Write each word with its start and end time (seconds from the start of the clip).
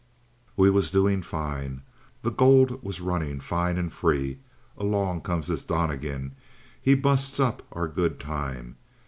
"We 0.57 0.71
was 0.71 0.89
doing 0.89 1.21
fine. 1.21 1.83
The 2.23 2.31
gold 2.31 2.81
was 2.81 3.01
running 3.01 3.39
fine 3.39 3.77
and 3.77 3.93
free. 3.93 4.39
Along 4.75 5.21
comes 5.21 5.45
this 5.47 5.63
Donnegan. 5.63 6.35
He 6.81 6.95
busts 6.95 7.39
up 7.39 7.61
our 7.71 7.87
good 7.87 8.19
time. 8.19 8.77